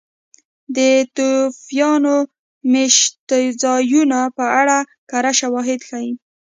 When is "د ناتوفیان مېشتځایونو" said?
0.75-4.21